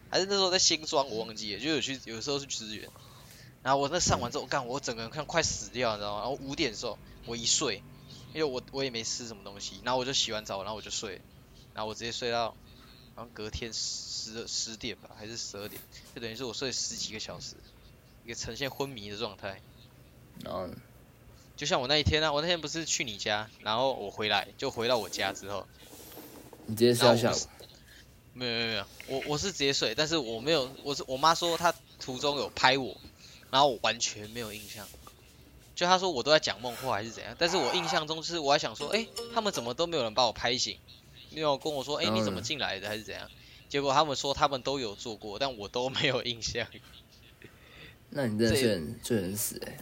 [0.09, 2.89] 还是那时候在新庄，我忘记了，就有去有时候去支援，
[3.63, 6.21] 然后我那上完之后，我干我整个人看快死掉，你知道吗？
[6.21, 7.83] 然后五点的时候我一睡，
[8.33, 11.21] 因为我我也没吃什么东西，然后我就洗完澡，然后我就睡，
[11.73, 12.55] 然后我直接睡到。
[13.17, 15.81] 然后隔天十十点吧，还是十二点，
[16.13, 17.55] 就等于是我睡十几个小时，
[18.25, 19.61] 一个呈现昏迷的状态。
[20.43, 20.67] 然后
[21.55, 25.65] 就像我那一天啊，我那天不是去你家，然后我回来就回到我家之后，
[26.65, 27.39] 你直接睡到下午，
[28.37, 32.95] 没有没有没有，我我是直接睡，但是我没有，我是我妈说她途中有拍我，
[33.49, 34.85] 然后我完全没有印象。
[35.73, 40.77] 就她说我都在讲梦话还是怎样，但是我印象中是我还想说，哎、他们怎么都没有人把我拍醒，
[41.31, 43.31] 没有跟我说，哎、你怎么进来的还是怎样？
[43.69, 46.67] 结果他们说他们都有做过，但我都没有印象。
[48.09, 49.77] 那你真睡很睡人死哎、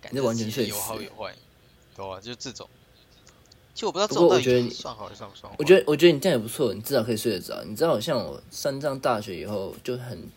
[0.00, 1.34] 感你这完全有好有坏，
[1.96, 2.68] 对啊，就这种。
[3.74, 5.52] 其实我不知道这不过种到底我觉得你算好还是算不算。
[5.58, 7.62] 我觉得我觉得你这样也不错，你至少可以睡得着。
[7.64, 10.28] 你知道，像我上上大学以后就很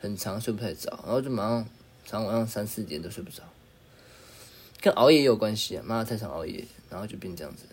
[0.00, 1.64] 很长睡不太着，然后就马上
[2.04, 3.44] 常晚上三四点都睡不着，
[4.80, 5.82] 跟熬夜也有关系啊。
[5.86, 7.66] 妈的，太常熬夜，然后就变这样子。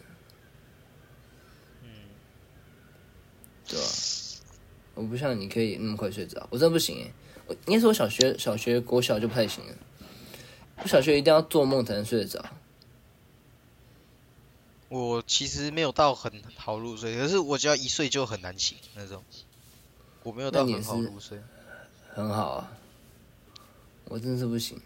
[1.82, 1.90] 嗯，
[3.68, 3.86] 对吧、
[4.94, 7.12] 我不像你可以那么快睡着，我真的不行哎。
[7.48, 9.74] 我应该是我小学、小学、国小就不太行了。
[10.84, 12.46] 我小学一定要做梦才能睡得着。
[14.90, 19.24] 我其实没有到很好入睡，可是我只要一睡就很难醒那种。
[20.24, 21.40] 我没有到很好入睡。
[22.14, 22.72] 很好啊，
[24.06, 24.82] 我真的是不行。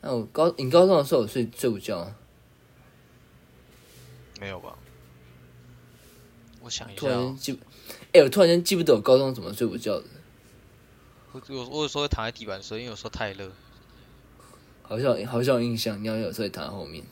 [0.00, 2.16] 那我高你高中的时候有睡睡午觉吗？
[4.40, 4.76] 没有吧？
[6.60, 7.60] 我想一下、哦突然间，记，
[8.12, 10.04] 哎、我突然间记不得我高中怎么睡午觉的，
[11.32, 13.52] 我我我有时候会躺在地板睡，因为有时候太热。
[14.82, 17.04] 好像好像有印象，你好像有时候躺在后面，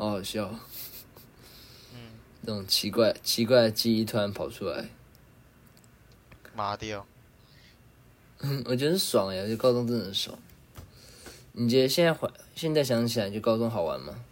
[0.00, 0.48] 好好笑。
[1.92, 4.88] 嗯，那种奇怪奇怪的记忆突然跑出来，
[6.54, 7.06] 麻掉。
[8.64, 10.38] 我觉得是爽哎，我觉得高中真的很爽。
[11.52, 14.24] 你觉得现在怀现在想起来，就高中好玩吗？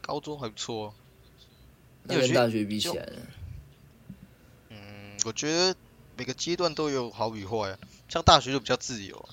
[0.00, 0.94] 高中还不错哦。
[2.02, 3.22] 那跟大学比起来呢？
[4.70, 5.76] 嗯，我觉得
[6.16, 7.78] 每个阶段都有好与坏啊。
[8.08, 9.30] 像大学就比较自由啊，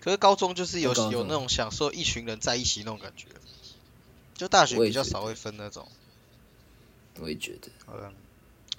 [0.00, 3.26] 可是高中就是有有那种享受一群人在一起那种感觉。
[4.36, 5.88] 就大学比较少会分那种。
[7.18, 8.12] 我也觉得，嗯，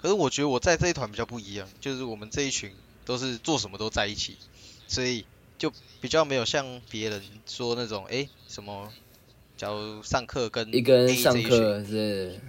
[0.00, 2.72] 可是我觉得我在这一团比较不一样，就是我们这一群
[3.04, 4.36] 都是做什么都在一起，
[4.86, 5.26] 所以
[5.58, 8.92] 就比较没有像别人说那种，诶什么，
[9.56, 12.40] 假如上课跟一个人 A 上这一群，课之类的，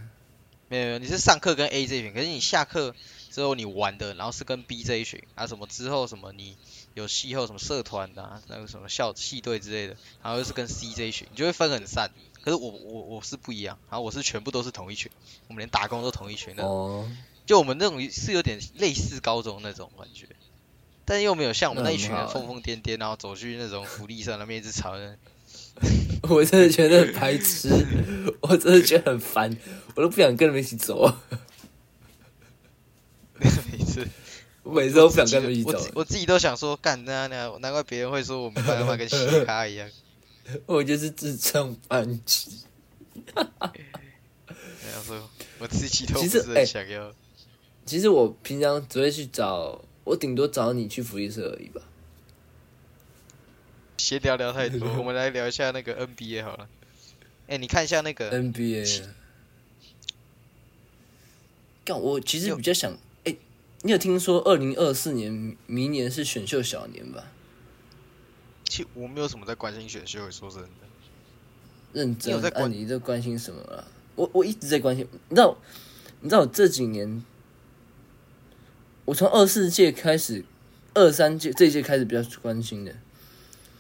[0.68, 2.94] 没有没有，你是上课跟 A 这一群，可是你下课
[3.32, 6.56] 之后你玩的，然后是跟 B 这一群，啊什么之后什么你
[6.94, 12.12] 有戏后什么社团啊，那个什么校系队之类的，然后又是跟 C 这一群，你就会分很散。
[12.50, 15.12] 可是我我我是不一样，然后我是全部都是同一群，
[15.48, 16.64] 我们连打工都同一群的。
[16.64, 17.08] 哦，
[17.46, 20.26] 就我们那种是有点类似高中那种感觉，
[21.06, 25.20] 但又没有像我们那那一群人疯疯癫癫，然后走去那种福利社那边一直吵人。
[26.28, 27.70] 我真的觉得很白痴，
[28.42, 29.56] 我真的觉得很烦，
[29.96, 31.14] 我都不想跟他们一起走，
[33.38, 34.08] 每次
[34.64, 39.88] 我每次都不想跟他们一起走我自，我自己都想说，干那那难怪别人会说我们班他妈跟嘻哈一样。
[40.66, 42.64] 我就是自称班级。
[43.36, 47.14] 然后说我自己都不其实是很想要。
[47.86, 51.82] 其实我平常只会去找，我顶多找你去福利社而已吧。
[53.98, 56.70] 闲聊聊太多，我们来聊一下那个 NBA 好了。
[57.48, 59.08] 哎、你看一下那个，NBA，
[61.84, 63.36] 干我其实比较想，哎、
[63.82, 67.26] 你有听说二零二四年明年是选秀小年吧？
[68.70, 70.70] 其实我没有什么在关心选秀，说真的。
[71.92, 73.84] 认真你有在，关啊，你在关心什么啊？
[74.16, 75.58] 我我一直在关心，你知道，
[76.22, 77.26] 你知道我这几年，
[79.06, 80.46] 我从二四届开始，
[80.94, 82.96] 二三届这一届开始比较关心的，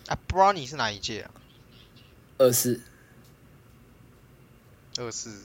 [0.08, 1.32] 啊 w n i e 是哪一届啊？
[2.40, 2.82] 二四
[4.98, 5.44] 二四，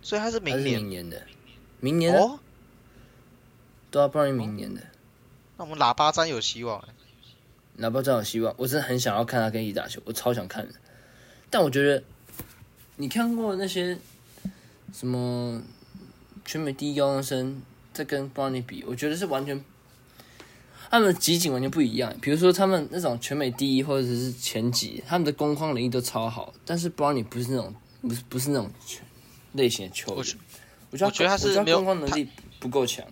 [0.00, 1.26] 所以他是明年明年的，
[1.80, 2.38] 明年，哦。
[3.90, 4.80] 对啊，不然明年的。
[5.56, 6.88] 那我们喇叭站有希望欸。
[7.80, 10.74] 哪怕真有希望，我真的很想要看他跟伊打球，我超想看的。
[11.48, 12.02] 但我觉得，
[12.96, 13.98] 你看过那些
[14.92, 15.60] 什么
[16.44, 17.62] 全美第一高中生
[17.92, 19.64] 在跟布朗尼比，我觉得是完全
[20.90, 22.14] 他们的集锦完全不一样。
[22.20, 28.70] 比如说他们那种全美第一或者是前几，他们的攻框能力都超好，但是布朗尼不是那种不是不是那种
[29.54, 30.16] 类型的球员
[30.90, 31.08] 我觉。
[31.24, 32.28] 得他是攻框能力
[32.58, 33.04] 不够强。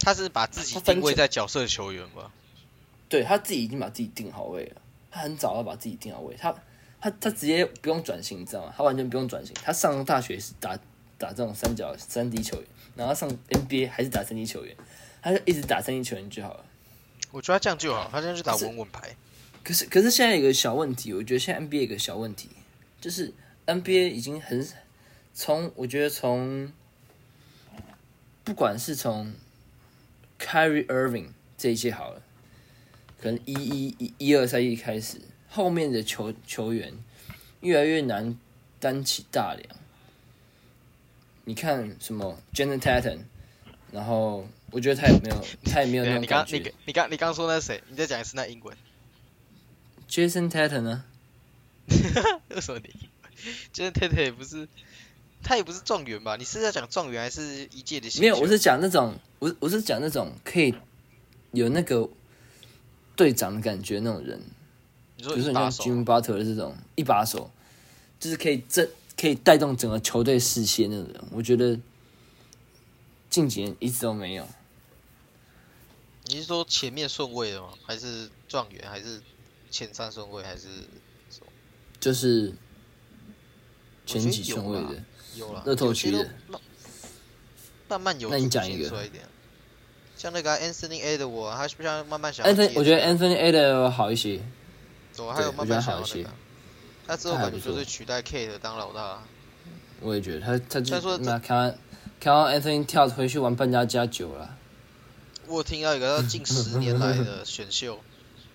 [0.00, 2.30] 他是把自己定位在角色球员吧？
[3.14, 6.52] 对他自己已经把自己定好位了，他很早要把自己定好位，他
[7.00, 8.74] 他他直接不用转型，你知道吗？
[8.76, 10.76] 他完全不用转型，他上大学是打
[11.16, 14.74] 打这种三角三 D 球员，然后上 NBA 还是打三 D 球员，
[15.22, 16.64] 他就一直打三 D 球员就好了。
[17.30, 19.14] 我觉得他这样就好，他现在就打稳稳牌。
[19.62, 22.50] 可是可是现在有个小问题，我觉得现在 NBA 有个小问题，
[23.00, 23.32] 就是
[23.66, 24.66] NBA 已经很
[25.32, 26.72] 从我觉得从
[28.42, 29.32] 不管是从
[30.40, 32.20] Kyrie Irving 这一届好了，
[33.24, 35.18] 可能一一一一二赛季开始，
[35.48, 36.92] 后面的球球员
[37.62, 38.38] 越来越难
[38.78, 39.76] 担起大梁。
[41.46, 43.20] 你看什么 Jason Tatum，
[43.90, 46.58] 然后我觉得他也没有，他也没有那种感觉。
[46.58, 47.82] 你你刚你刚说那谁？
[47.88, 48.76] 你再讲一次那英文。
[50.06, 51.04] Jason Tatum 呢？
[52.50, 53.30] 为什么你英文
[53.72, 54.68] ？Jason Tatum 也不是，
[55.42, 56.36] 他也不是状元吧？
[56.36, 58.20] 你是在讲状元还是一届的？
[58.20, 60.74] 没有，我是讲那种，我我是讲那种可以
[61.52, 62.06] 有那个
[63.16, 64.40] 队长的感觉那种人，
[65.16, 67.50] 你说比如说你像一把手 Jimmy Butler 这种一把手，
[68.18, 71.78] 就是可以这可以带动整个球队士气的那种人，我觉得
[73.30, 74.46] 近几年一直都没有。
[76.26, 77.68] 你是说前面顺位的吗？
[77.84, 78.82] 还是状元？
[78.88, 79.20] 还是
[79.70, 80.42] 前三顺位？
[80.42, 80.68] 还是
[82.00, 82.52] 就是
[84.06, 85.02] 前几顺位的，
[85.36, 85.62] 有了？
[85.66, 86.60] 乐透有些都区的慢
[87.88, 89.08] 慢慢有那讲一个。
[90.24, 94.40] 像那个啊 Anthony Edwards，他是不是要慢慢想 Anthony，我觉得 Anthony a 的好一些，
[95.14, 96.26] 对，还有慢慢想好一些。
[97.06, 99.22] 他之后感觉就是取代 Kate 当老大。
[100.00, 101.78] 我也觉得他他就说那看完
[102.18, 104.56] 看到 Anthony 跳回去玩扮家家酒了，
[105.46, 107.98] 我有听到一个他近十年来的选秀，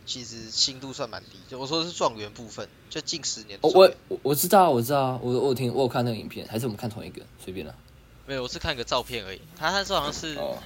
[0.08, 1.38] 其实心度算蛮低。
[1.48, 3.92] 就我说的是状元部分，就近十年哦，我。
[4.08, 7.76] 我我知道我知道，我我有听我有看那个影片，还是我们看同一个，随便了。
[8.26, 9.42] 没有，我是看个照片而已。
[9.56, 10.58] 他那时候好像是哦，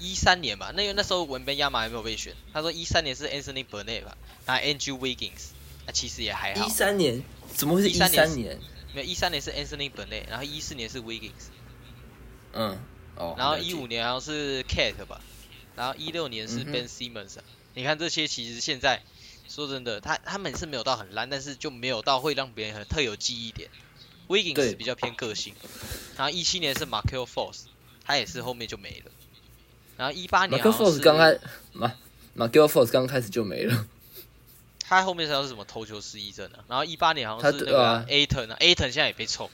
[0.00, 2.34] 一三年吧，那个那时候文本亚马还没有被选。
[2.52, 5.50] 他说一三年是 Anthony Burnett 吧，那 Andrew Wiggins，
[5.86, 6.70] 那其实也还好一。
[6.70, 7.22] 三年
[7.54, 8.60] 怎么会是一13年三年？
[8.94, 11.50] 没有一三年是 Anthony Burnett，然后一四年是 Wiggins，
[12.52, 12.78] 嗯，
[13.14, 15.20] 哦，然后一五年好像是 Cat 吧，
[15.76, 17.44] 然后一六年是 Ben Simmons 啊。
[17.74, 19.02] 你看这些其实现在
[19.48, 23.70] 说真的，他他们是没有到很烂，但是就没有到会让别人很特有记忆点。
[24.28, 25.54] Wiggins 比较偏个性，
[26.16, 27.62] 然后一七年是 Markel Force，
[28.04, 29.12] 他也是后面就没了。
[30.00, 31.38] 然后一八马克年好像 Force 是刚开
[31.74, 31.92] 马
[32.32, 33.86] 马 g i l Force 刚开始就没了，
[34.80, 36.64] 他后面是要是什么投球失忆症啊？
[36.68, 39.50] 然后一八年好像是他那个 Aton 啊，Aton 现在也被冲。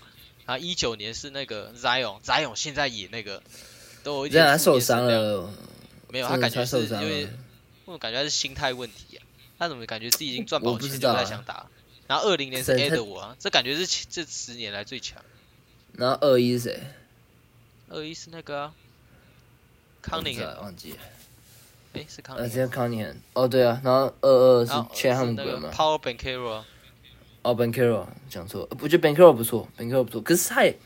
[0.47, 3.43] 然后一九年是那个 Zion，Zion 现在也那个
[4.05, 5.51] 都有一点受伤，了，
[6.11, 7.29] 没有，他感觉是因为。
[7.85, 9.27] 我感觉他是心态问题啊，
[9.59, 11.67] 他怎么感觉自己已经赚饱钱就不太想打？
[12.07, 15.21] 然后二零年是是他 Ed 我啊，这感觉是这十年来最强。
[15.95, 16.83] 然后二一是谁？
[17.89, 18.75] 二一是那个啊
[20.11, 20.99] 康宁我不知道汉，忘记了。
[21.95, 26.67] 哎是康呃，宁汉，现在康宁哦，对啊，然后二二是然后 c h a 是 m 那 b e 个嘛，Paul Bencaro 啊，
[27.43, 29.33] 哦 b e n c a r o 讲错，呃我觉得 b e n c a r o
[29.33, 30.79] 不错 b e n c a r o 不错，可是他也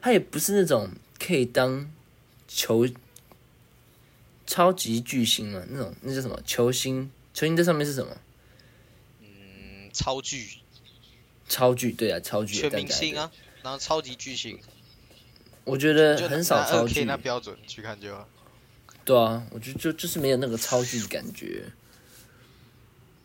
[0.00, 1.90] 他也不是那种可以当
[2.46, 2.86] 球
[4.46, 7.10] 超级巨星嘛，那种那叫什么球星？
[7.34, 8.16] 球星在上面是什么？
[9.20, 10.48] 嗯，超巨
[11.48, 12.88] 超巨，对啊，超巨的全明。
[12.88, 13.30] 星啊，
[13.62, 14.60] 然后超级巨星，
[15.64, 18.28] 我觉得很少超巨那，标准去看就好。
[19.04, 21.64] 对啊，我觉得就就是没有那个超巨的感觉。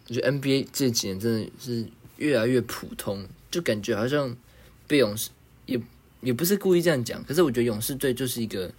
[0.08, 1.86] 我觉得 NBA 这几年真的是
[2.18, 4.36] 越来越普通，就感觉好像
[4.88, 5.30] 被勇士
[5.66, 5.80] 也
[6.22, 8.72] 也不是故意这样讲，可是我觉得勇士队就是一个，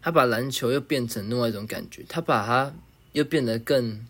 [0.00, 2.72] 他把篮球又变成另外一种感觉，他把它
[3.12, 4.06] 又变得更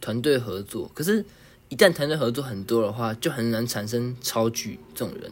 [0.00, 0.90] 团队合作。
[0.94, 1.24] 可是，
[1.68, 5.30] 一旦团队合作很多的话，就很难产生超巨这种人。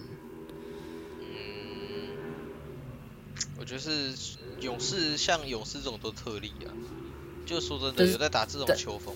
[3.75, 6.70] 我觉得是勇士，像勇士这种都特例啊。
[7.45, 9.14] 就说真的，有在打这种球风，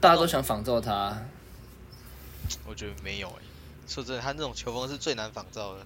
[0.00, 1.26] 大家都想仿照他，
[2.66, 3.42] 我觉得没有哎、
[3.88, 5.84] 说真的，他那种球风是最难仿造的，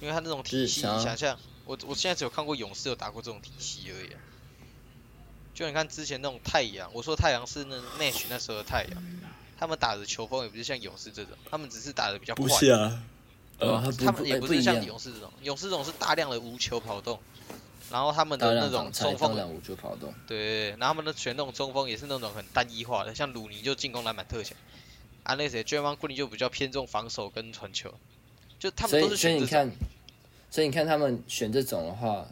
[0.00, 4.20] 因为他那种体系，你想象，我我现在只有看过勇士有打过这种体系而已、啊。
[5.52, 9.02] 就你看之前那种太阳，我说太阳是那 Nash 那时候的太阳，
[9.58, 12.46] 他们打的球风也不是像勇士这种，他们只是打的比较快。
[12.70, 13.02] 啊，
[13.60, 17.20] 呃，呃，他他们也不是像勇士这种，勇士这种是大量的无球跑动，
[17.90, 20.12] 然后他们的那种中锋无球跑动。
[20.26, 24.56] 对，然后他们的选那种中锋也是那种很单一化的，像鲁尼就进攻篮板特强，
[25.22, 27.94] 啊那谁 j a m a n Green 就比较偏重防守跟传球，
[28.58, 29.70] 就他们都是选你看，
[30.50, 32.26] 所以你看他们选这种的话，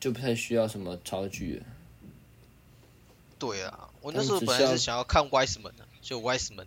[0.00, 1.62] 就不太需要什么超巨。
[3.38, 6.66] 对啊，我那时候本来是想要看 Wiseman 的，就 Wiseman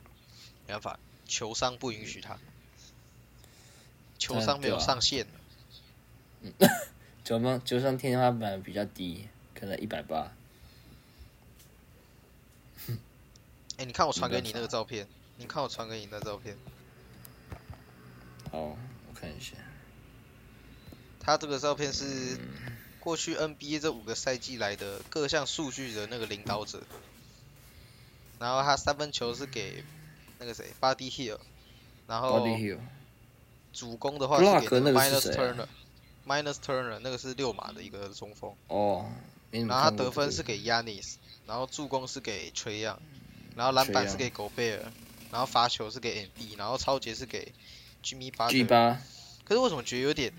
[0.68, 2.38] 没办法，球商不允许他，
[4.18, 5.28] 球商没有上限。
[7.24, 10.32] 球商球商天花板比较低，可能一百八。
[13.78, 15.08] 哎、你看我传给你那个照片，
[15.38, 16.56] 你看我传给你那照片，
[18.52, 18.78] 好，我
[19.14, 19.56] 看一下。
[21.20, 22.38] 他这个照片是
[23.00, 26.84] 过去 NBA 这五个赛季来的各项数据的那个领导者。
[28.38, 29.84] 然后他三分球是给
[30.40, 31.40] 那个谁，Buddy Hill，
[32.08, 32.46] 然后
[33.74, 38.54] 主攻的话是给那个是 Minus Turner，Minus Turner，那个是六码的一个中锋。
[38.68, 39.06] 哦，
[39.52, 41.16] 然后他得分是给 Yanis，
[41.46, 43.02] 然后助攻是给崔样，
[43.56, 44.92] 然后篮板是给狗贝尔，
[45.32, 47.52] 然后罚球是给 MB，然后超节是给
[48.04, 48.50] Jimmy 八。
[48.50, 49.00] G 八。
[49.44, 50.34] 可是为什么觉得有点？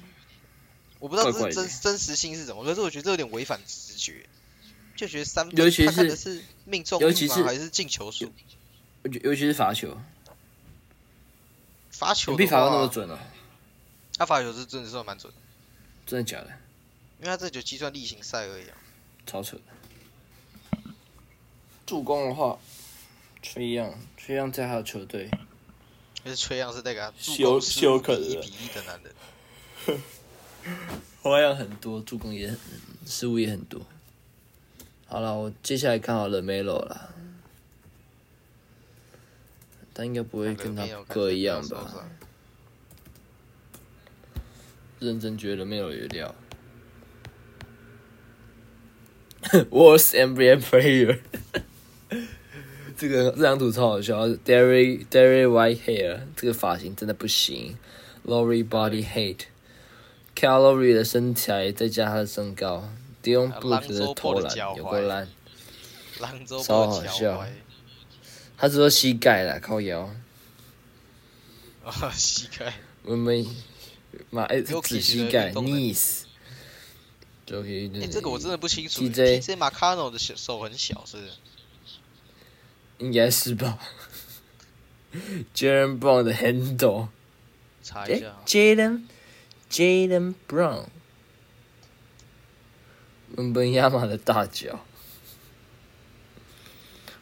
[0.99, 4.27] 我不知道这真真实性是什么，可是我觉得这有点违反直觉，
[4.97, 7.35] 就觉得三分他看的是命中率吗？
[7.45, 8.33] 还是进球数？
[9.23, 9.97] 尤其是罚球。
[11.91, 13.19] 罚球比罚的那么准哦。
[14.19, 15.33] 他罚球是真的是蛮准。
[16.05, 16.49] 真的假的？
[17.19, 18.77] 因为他这就计算例行赛而已啊。
[19.25, 19.59] 超扯。
[21.87, 22.59] 助攻的话，
[23.43, 25.31] 崔样，崔样在他的球队。
[26.25, 30.01] 而且崔样是那个休休克一比一的男人。
[31.23, 32.59] 花样很多，助攻也很
[33.07, 33.81] 失误也很多。
[35.07, 37.15] 好了，我接下来看好了 Melo 了。
[39.97, 42.05] 他应该不会跟他哥一样吧？
[44.99, 46.35] 认真觉得 Melo 有料。
[49.71, 51.21] Worst NBA player。
[52.99, 57.77] 这个这张图超好笑，Derry Derry White Hair，这个发型真的不行。
[58.27, 62.89] Lori Body Hate，Calorie 的身材再加他的身高
[63.23, 65.29] ，Dion Booth 的投篮有够烂，
[66.63, 67.47] 超好笑。
[68.57, 70.11] 他是说膝盖啦，靠腰。
[71.85, 72.73] 啊，膝盖。
[73.03, 73.47] 我们
[74.31, 76.23] 马哎，指膝盖，knees。
[77.49, 79.05] 哎，这个我真的不清楚。
[79.05, 81.19] TJ Macano 的手很小，是？
[82.99, 83.79] 应该是吧。
[85.55, 87.09] Jalen Brown 的 handle。
[87.83, 88.37] 查一下。
[88.47, 89.03] Jalen
[89.71, 90.87] Jalen Brown。
[93.37, 94.86] 文本亚马的大脚。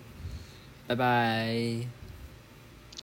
[0.86, 2.01] 拜拜。